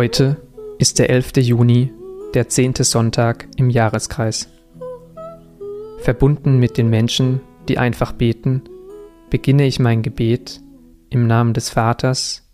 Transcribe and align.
Heute 0.00 0.40
ist 0.78 0.98
der 0.98 1.10
11. 1.10 1.32
Juni, 1.42 1.92
der 2.32 2.48
zehnte 2.48 2.84
Sonntag 2.84 3.46
im 3.56 3.68
Jahreskreis. 3.68 4.48
Verbunden 5.98 6.58
mit 6.58 6.78
den 6.78 6.88
Menschen, 6.88 7.42
die 7.68 7.76
einfach 7.76 8.12
beten, 8.12 8.62
beginne 9.28 9.66
ich 9.66 9.78
mein 9.78 10.00
Gebet 10.00 10.62
im 11.10 11.26
Namen 11.26 11.52
des 11.52 11.68
Vaters, 11.68 12.48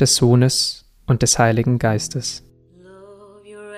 des 0.00 0.16
Sohnes 0.16 0.84
und 1.06 1.22
des 1.22 1.38
Heiligen 1.38 1.78
Geistes. 1.78 2.42
Love 2.82 3.48
your. 3.48 3.70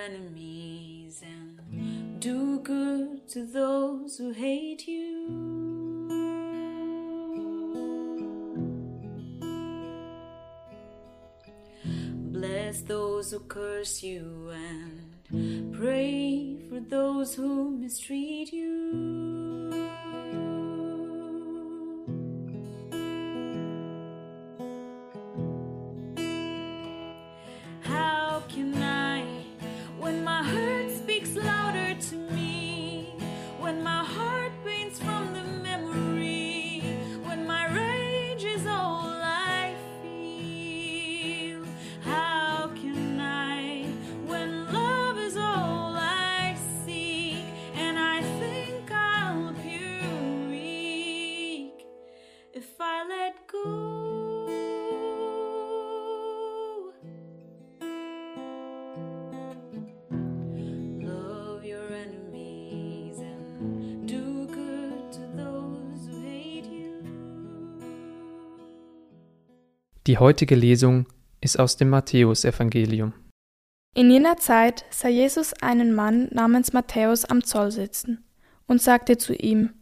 Bless 12.72 12.84
those 12.84 13.30
who 13.32 13.40
curse 13.40 14.02
you 14.02 14.50
and 14.50 15.74
pray 15.74 16.56
for 16.70 16.80
those 16.80 17.34
who 17.34 17.70
mistreat 17.70 18.50
you. 18.50 19.51
Die 70.08 70.18
heutige 70.18 70.56
Lesung 70.56 71.06
ist 71.40 71.60
aus 71.60 71.76
dem 71.76 71.88
Matthäusevangelium. 71.90 73.12
In 73.94 74.10
jener 74.10 74.36
Zeit 74.36 74.84
sah 74.90 75.06
Jesus 75.06 75.52
einen 75.62 75.94
Mann 75.94 76.28
namens 76.32 76.72
Matthäus 76.72 77.24
am 77.24 77.44
Zoll 77.44 77.70
sitzen 77.70 78.24
und 78.66 78.82
sagte 78.82 79.16
zu 79.16 79.32
ihm, 79.32 79.74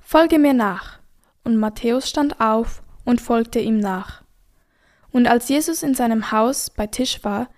Folge 0.00 0.40
mir 0.40 0.52
nach. 0.52 0.98
Und 1.44 1.56
Matthäus 1.56 2.08
stand 2.08 2.40
auf 2.40 2.82
und 3.04 3.20
folgte 3.20 3.60
ihm 3.60 3.78
nach. 3.78 4.24
Und 5.12 5.28
als 5.28 5.48
Jesus 5.48 5.84
in 5.84 5.94
seinem 5.94 6.32
Haus 6.32 6.70
bei 6.70 6.88
Tisch 6.88 7.22
war, 7.22 7.48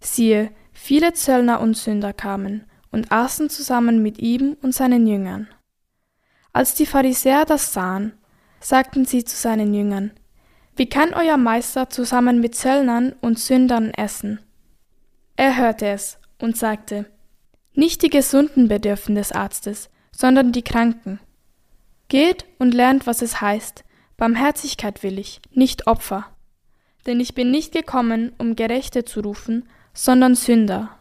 siehe, 0.00 0.52
viele 0.72 1.14
Zöllner 1.14 1.60
und 1.60 1.78
Sünder 1.78 2.12
kamen 2.12 2.66
und 2.92 3.10
aßen 3.10 3.48
zusammen 3.48 4.02
mit 4.02 4.18
ihm 4.18 4.56
und 4.60 4.74
seinen 4.74 5.06
Jüngern. 5.06 5.48
Als 6.52 6.74
die 6.74 6.86
Pharisäer 6.86 7.46
das 7.46 7.72
sahen, 7.72 8.12
sagten 8.60 9.06
sie 9.06 9.24
zu 9.24 9.36
seinen 9.36 9.72
Jüngern, 9.72 10.12
Wie 10.80 10.88
kann 10.88 11.12
euer 11.12 11.36
Meister 11.36 11.90
zusammen 11.90 12.40
mit 12.40 12.54
Zöllnern 12.54 13.12
und 13.20 13.38
Sündern 13.38 13.90
essen? 13.90 14.40
Er 15.36 15.58
hörte 15.58 15.86
es 15.88 16.18
und 16.38 16.56
sagte, 16.56 17.04
Nicht 17.74 18.00
die 18.00 18.08
Gesunden 18.08 18.66
bedürfen 18.66 19.14
des 19.14 19.30
Arztes, 19.30 19.90
sondern 20.10 20.52
die 20.52 20.62
Kranken. 20.62 21.20
Geht 22.08 22.46
und 22.58 22.72
lernt, 22.72 23.06
was 23.06 23.20
es 23.20 23.42
heißt, 23.42 23.84
Barmherzigkeit 24.16 25.02
will 25.02 25.18
ich, 25.18 25.42
nicht 25.52 25.86
Opfer. 25.86 26.28
Denn 27.06 27.20
ich 27.20 27.34
bin 27.34 27.50
nicht 27.50 27.74
gekommen, 27.74 28.32
um 28.38 28.56
Gerechte 28.56 29.04
zu 29.04 29.20
rufen, 29.20 29.68
sondern 29.92 30.34
Sünder. 30.34 30.96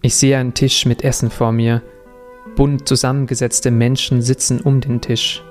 Ich 0.00 0.14
sehe 0.14 0.38
einen 0.38 0.54
Tisch 0.54 0.86
mit 0.86 1.02
Essen 1.02 1.32
vor 1.32 1.50
mir. 1.50 1.82
Bunt 2.56 2.88
zusammengesetzte 2.88 3.70
Menschen 3.70 4.22
sitzen 4.22 4.60
um 4.60 4.80
den 4.80 5.00
Tisch. 5.00 5.42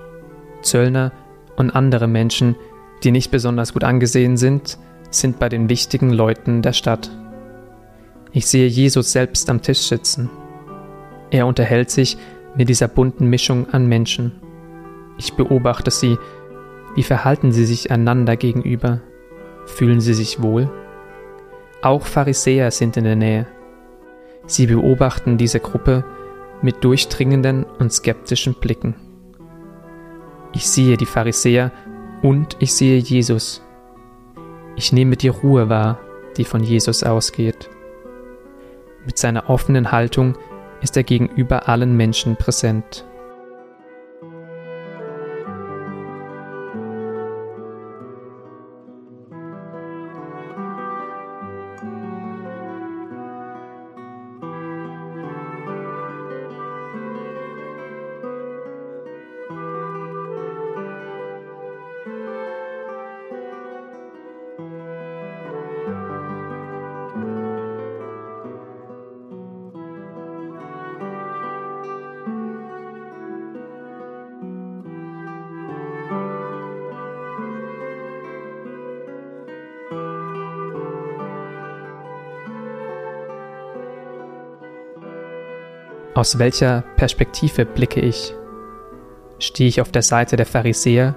Zöllner 0.61 1.11
und 1.55 1.71
andere 1.71 2.07
Menschen, 2.07 2.55
die 3.03 3.11
nicht 3.11 3.31
besonders 3.31 3.73
gut 3.73 3.83
angesehen 3.83 4.37
sind, 4.37 4.77
sind 5.09 5.39
bei 5.39 5.49
den 5.49 5.69
wichtigen 5.69 6.11
Leuten 6.11 6.61
der 6.61 6.73
Stadt. 6.73 7.09
Ich 8.31 8.45
sehe 8.45 8.67
Jesus 8.67 9.11
selbst 9.11 9.49
am 9.49 9.61
Tisch 9.61 9.79
sitzen. 9.79 10.29
Er 11.31 11.47
unterhält 11.47 11.89
sich 11.89 12.17
mit 12.55 12.69
dieser 12.69 12.87
bunten 12.87 13.27
Mischung 13.27 13.69
an 13.71 13.87
Menschen. 13.87 14.33
Ich 15.17 15.33
beobachte 15.33 15.91
sie. 15.91 16.17
Wie 16.95 17.03
verhalten 17.03 17.51
sie 17.51 17.65
sich 17.65 17.91
einander 17.91 18.35
gegenüber? 18.35 19.01
Fühlen 19.65 20.01
sie 20.01 20.13
sich 20.13 20.41
wohl? 20.41 20.69
Auch 21.81 22.05
Pharisäer 22.05 22.71
sind 22.71 22.97
in 22.97 23.03
der 23.03 23.15
Nähe. 23.15 23.47
Sie 24.45 24.67
beobachten 24.67 25.37
diese 25.37 25.59
Gruppe 25.59 26.03
mit 26.61 26.83
durchdringenden 26.83 27.63
und 27.63 27.91
skeptischen 27.93 28.55
Blicken. 28.55 28.95
Ich 30.53 30.67
sehe 30.67 30.97
die 30.97 31.05
Pharisäer 31.05 31.71
und 32.21 32.57
ich 32.59 32.73
sehe 32.73 32.97
Jesus. 32.97 33.61
Ich 34.75 34.91
nehme 34.91 35.15
die 35.15 35.27
Ruhe 35.27 35.69
wahr, 35.69 35.99
die 36.37 36.45
von 36.45 36.63
Jesus 36.63 37.03
ausgeht. 37.03 37.69
Mit 39.05 39.17
seiner 39.17 39.49
offenen 39.49 39.91
Haltung 39.91 40.37
ist 40.81 40.97
er 40.97 41.03
gegenüber 41.03 41.67
allen 41.67 41.95
Menschen 41.95 42.35
präsent. 42.35 43.05
Aus 86.15 86.39
welcher 86.39 86.83
Perspektive 86.95 87.65
blicke 87.65 87.99
ich? 87.99 88.33
Stehe 89.37 89.69
ich 89.69 89.79
auf 89.79 89.91
der 89.91 90.01
Seite 90.01 90.37
der 90.37 90.47
Pharisäer 90.47 91.15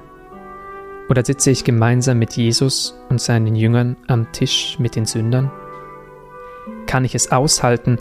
oder 1.09 1.25
sitze 1.25 1.51
ich 1.51 1.65
gemeinsam 1.65 2.19
mit 2.19 2.35
Jesus 2.35 2.99
und 3.09 3.21
seinen 3.21 3.57
Jüngern 3.57 3.97
am 4.07 4.31
Tisch 4.33 4.79
mit 4.79 4.95
den 4.95 5.07
Sündern? 5.07 5.51
Kann 6.87 7.07
ich 7.07 7.15
es 7.15 7.33
aushalten, 7.33 7.99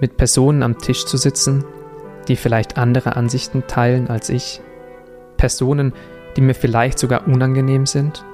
mit 0.00 0.16
Personen 0.16 0.64
am 0.64 0.78
Tisch 0.78 1.04
zu 1.06 1.16
sitzen, 1.16 1.64
die 2.26 2.36
vielleicht 2.36 2.76
andere 2.76 3.14
Ansichten 3.14 3.64
teilen 3.68 4.08
als 4.08 4.28
ich? 4.28 4.60
Personen, 5.36 5.92
die 6.36 6.40
mir 6.40 6.54
vielleicht 6.54 6.98
sogar 6.98 7.28
unangenehm 7.28 7.86
sind? 7.86 8.24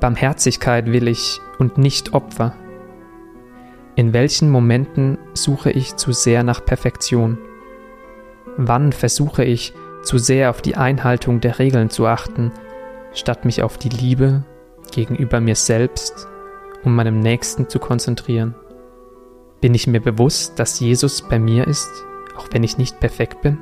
Barmherzigkeit 0.00 0.86
will 0.86 1.08
ich 1.08 1.40
und 1.58 1.78
nicht 1.78 2.12
Opfer. 2.14 2.54
In 3.94 4.12
welchen 4.12 4.50
Momenten 4.50 5.18
suche 5.32 5.70
ich 5.70 5.96
zu 5.96 6.12
sehr 6.12 6.42
nach 6.42 6.64
Perfektion? 6.64 7.38
Wann 8.58 8.92
versuche 8.92 9.44
ich 9.44 9.72
zu 10.02 10.18
sehr 10.18 10.50
auf 10.50 10.62
die 10.62 10.76
Einhaltung 10.76 11.40
der 11.40 11.58
Regeln 11.58 11.90
zu 11.90 12.06
achten, 12.06 12.52
statt 13.12 13.44
mich 13.44 13.62
auf 13.62 13.78
die 13.78 13.88
Liebe 13.88 14.44
gegenüber 14.92 15.40
mir 15.40 15.56
selbst 15.56 16.28
und 16.84 16.94
meinem 16.94 17.20
Nächsten 17.20 17.68
zu 17.68 17.78
konzentrieren? 17.78 18.54
Bin 19.60 19.74
ich 19.74 19.86
mir 19.86 20.00
bewusst, 20.00 20.58
dass 20.58 20.78
Jesus 20.80 21.22
bei 21.22 21.38
mir 21.38 21.66
ist, 21.66 21.90
auch 22.36 22.48
wenn 22.52 22.62
ich 22.62 22.78
nicht 22.78 23.00
perfekt 23.00 23.40
bin? 23.40 23.58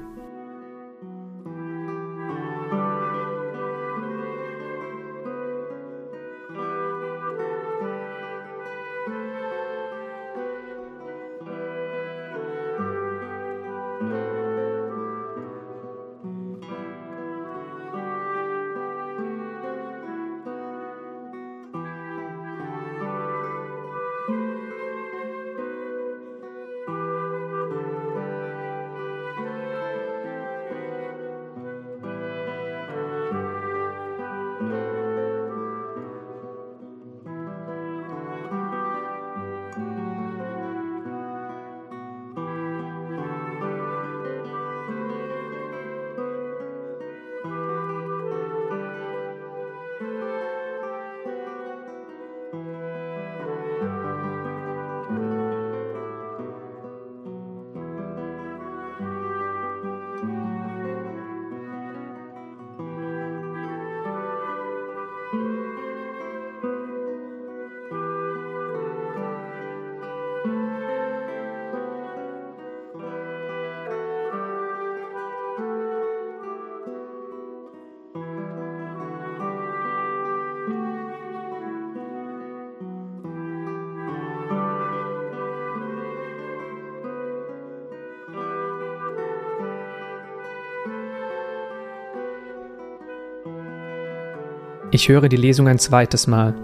Ich 94.94 95.08
höre 95.08 95.28
die 95.28 95.34
Lesung 95.34 95.66
ein 95.66 95.80
zweites 95.80 96.28
Mal 96.28 96.54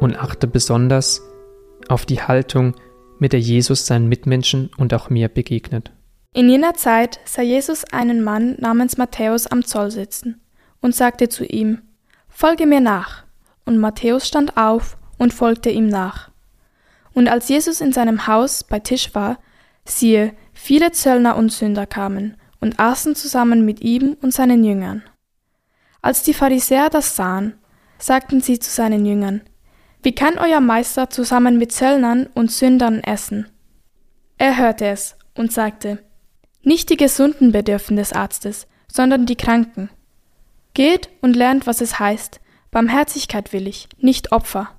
und 0.00 0.16
achte 0.16 0.46
besonders 0.46 1.20
auf 1.90 2.06
die 2.06 2.22
Haltung, 2.22 2.74
mit 3.18 3.34
der 3.34 3.40
Jesus 3.40 3.84
seinen 3.84 4.08
Mitmenschen 4.08 4.70
und 4.78 4.94
auch 4.94 5.10
mir 5.10 5.28
begegnet. 5.28 5.92
In 6.32 6.48
jener 6.48 6.72
Zeit 6.72 7.20
sah 7.26 7.42
Jesus 7.42 7.84
einen 7.92 8.24
Mann 8.24 8.56
namens 8.60 8.96
Matthäus 8.96 9.46
am 9.46 9.62
Zoll 9.62 9.90
sitzen 9.90 10.40
und 10.80 10.94
sagte 10.94 11.28
zu 11.28 11.44
ihm, 11.44 11.82
Folge 12.30 12.64
mir 12.64 12.80
nach. 12.80 13.24
Und 13.66 13.76
Matthäus 13.76 14.26
stand 14.26 14.56
auf 14.56 14.96
und 15.18 15.34
folgte 15.34 15.68
ihm 15.68 15.88
nach. 15.88 16.30
Und 17.12 17.28
als 17.28 17.50
Jesus 17.50 17.82
in 17.82 17.92
seinem 17.92 18.26
Haus 18.26 18.64
bei 18.64 18.78
Tisch 18.78 19.14
war, 19.14 19.38
siehe, 19.84 20.32
viele 20.54 20.92
Zöllner 20.92 21.36
und 21.36 21.52
Sünder 21.52 21.84
kamen 21.86 22.38
und 22.58 22.80
aßen 22.80 23.14
zusammen 23.14 23.66
mit 23.66 23.82
ihm 23.82 24.16
und 24.22 24.32
seinen 24.32 24.64
Jüngern. 24.64 25.02
Als 26.00 26.22
die 26.22 26.32
Pharisäer 26.32 26.88
das 26.88 27.14
sahen, 27.16 27.58
sagten 27.98 28.40
sie 28.40 28.58
zu 28.58 28.70
seinen 28.70 29.06
Jüngern, 29.06 29.42
Wie 30.02 30.14
kann 30.14 30.38
euer 30.38 30.60
Meister 30.60 31.10
zusammen 31.10 31.58
mit 31.58 31.72
Zöllnern 31.72 32.28
und 32.34 32.50
Sündern 32.50 33.00
essen? 33.00 33.46
Er 34.38 34.56
hörte 34.58 34.86
es 34.86 35.16
und 35.34 35.52
sagte, 35.52 35.98
Nicht 36.62 36.90
die 36.90 36.96
Gesunden 36.96 37.52
bedürfen 37.52 37.96
des 37.96 38.12
Arztes, 38.12 38.66
sondern 38.90 39.26
die 39.26 39.36
Kranken. 39.36 39.90
Geht 40.74 41.08
und 41.22 41.36
lernt, 41.36 41.66
was 41.66 41.80
es 41.80 41.98
heißt, 41.98 42.40
Barmherzigkeit 42.70 43.52
will 43.52 43.66
ich, 43.66 43.88
nicht 43.98 44.32
Opfer. 44.32 44.70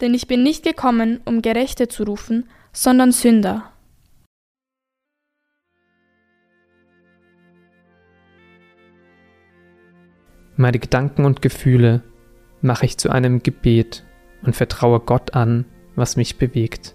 Denn 0.00 0.14
ich 0.14 0.26
bin 0.26 0.42
nicht 0.42 0.64
gekommen, 0.64 1.20
um 1.24 1.40
Gerechte 1.42 1.88
zu 1.88 2.04
rufen, 2.04 2.48
sondern 2.72 3.12
Sünder. 3.12 3.72
Meine 10.56 10.78
Gedanken 10.78 11.24
und 11.24 11.40
Gefühle 11.40 12.02
mache 12.62 12.86
ich 12.86 12.98
zu 12.98 13.10
einem 13.10 13.42
Gebet 13.42 14.04
und 14.42 14.56
vertraue 14.56 15.00
Gott 15.00 15.34
an, 15.34 15.66
was 15.94 16.16
mich 16.16 16.38
bewegt. 16.38 16.94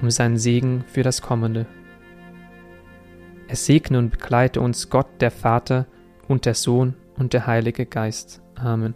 um 0.00 0.10
seinen 0.10 0.36
Segen 0.36 0.84
für 0.86 1.02
das 1.02 1.22
Kommende. 1.22 1.66
Es 3.48 3.66
segne 3.66 3.98
und 3.98 4.10
begleite 4.10 4.60
uns 4.60 4.90
Gott, 4.90 5.08
der 5.20 5.30
Vater 5.30 5.86
und 6.28 6.44
der 6.44 6.54
Sohn 6.54 6.94
und 7.16 7.32
der 7.32 7.46
Heilige 7.46 7.86
Geist. 7.86 8.42
Amen. 8.54 8.94